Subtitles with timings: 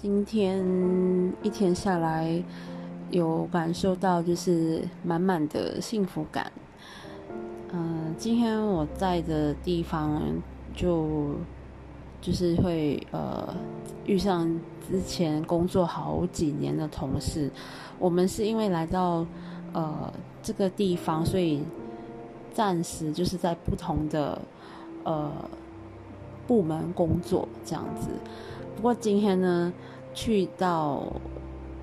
[0.00, 0.64] 今天
[1.42, 2.40] 一天下来，
[3.10, 6.52] 有感受到就是满满的幸福感。
[7.72, 10.22] 嗯，今天我在的地方
[10.72, 11.30] 就
[12.20, 13.52] 就是会呃
[14.06, 14.48] 遇上
[14.88, 17.50] 之前工作好几年的同事，
[17.98, 19.26] 我们是因为来到
[19.72, 21.60] 呃这个地方，所以
[22.54, 24.40] 暂时就是在不同的
[25.02, 25.32] 呃
[26.46, 28.10] 部门工作这样子。
[28.76, 29.72] 不过今天呢，
[30.18, 31.04] 去到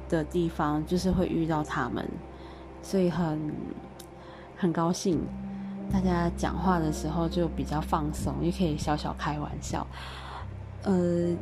[0.09, 2.05] 的地方就是会遇到他们，
[2.81, 3.39] 所以很
[4.57, 5.21] 很高兴。
[5.89, 9.87] 大家讲话的时候就比较放松，也可以小小开玩笑。
[10.83, 11.33] 呃，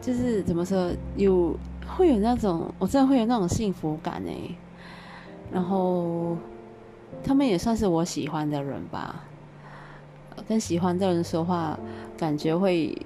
[0.00, 1.56] 就是怎么说，有
[1.96, 4.52] 会有那种，我真的会有那种幸福感哎。
[5.52, 6.36] 然后
[7.22, 9.22] 他们也算是我喜欢的人吧，
[10.48, 11.78] 跟喜欢的人说话，
[12.18, 13.00] 感觉会。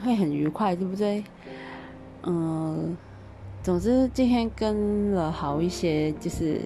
[0.00, 1.24] 会很愉快，对不对？
[2.24, 2.96] 嗯，
[3.62, 6.60] 总之今天跟了好一些，就是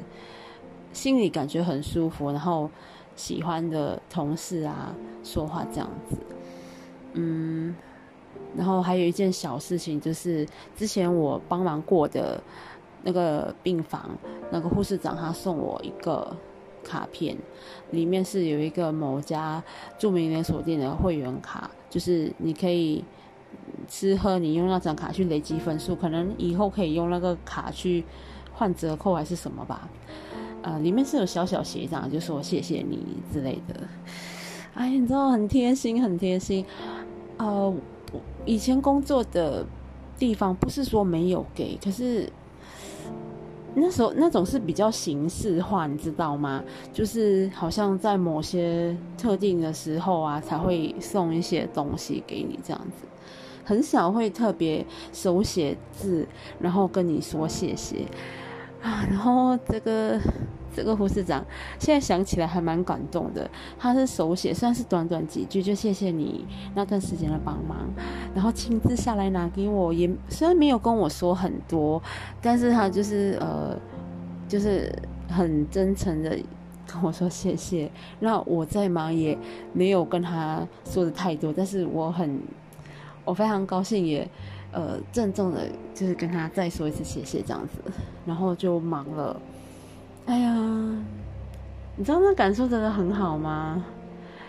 [0.92, 2.70] 心里感觉很舒服，然后
[3.14, 6.16] 喜欢的同事啊，说话这样子。
[7.12, 7.76] 嗯，
[8.56, 12.42] 然后还有一件小事情，就是之前我帮忙过的
[13.02, 14.10] 那个病房，
[14.50, 16.34] 那个护士长他送我一个
[16.82, 17.36] 卡片，
[17.90, 19.62] 里面是有一个某家
[19.98, 23.04] 著名连锁店的会员卡，就是你可以。
[23.88, 28.04] 吃喝，你用那张卡去累积分数，可能以后可以用那个卡去
[28.52, 29.88] 换折扣还是什么吧。
[30.62, 32.98] 呃，里面是有小小写章，就说谢谢你
[33.32, 33.80] 之类的。
[34.74, 36.64] 哎，你知道很贴心，很贴心。
[37.36, 37.74] 呃，
[38.46, 39.66] 以前工作的
[40.18, 42.30] 地方不是说没有给，可是
[43.74, 46.62] 那时候那种是比较形式化，你知道吗？
[46.92, 53.06] 就是好像在某些特定的时候啊，才会送一些东西给你这样子。
[53.64, 56.26] 很少会特别手写字，
[56.58, 58.04] 然后跟你说谢谢
[58.82, 59.06] 啊。
[59.08, 60.20] 然后这个
[60.74, 61.44] 这个护士长
[61.78, 63.48] 现在想起来还蛮感动的。
[63.78, 66.44] 他是手写，虽然是短短几句，就谢谢你
[66.74, 67.78] 那段时间的帮忙，
[68.34, 72.02] 然后亲自下来拿给我，也虽然没有跟我说很多，
[72.40, 73.76] 但是他就是呃，
[74.48, 74.92] 就是
[75.28, 76.36] 很真诚的
[76.86, 77.90] 跟我说谢谢。
[78.20, 79.38] 那我在忙也
[79.72, 82.40] 没有跟他说的太多，但是我很。
[83.24, 84.28] 我非常高兴，也
[84.72, 87.92] 呃郑重的，就是跟他再说一次谢谢这样子，
[88.26, 89.40] 然后就忙了。
[90.26, 90.54] 哎呀，
[91.96, 93.84] 你知道那感受真的很好吗？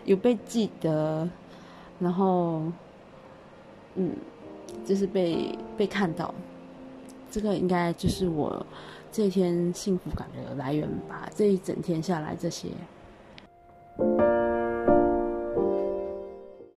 [0.06, 1.30] 有被记得，
[2.00, 2.64] 然后
[3.96, 4.12] 嗯，
[4.86, 6.34] 就是被被看到，
[7.30, 8.66] 这个应该就是我
[9.12, 11.30] 这一天幸福感的来源吧。
[11.36, 12.70] 这一整天下来，这些。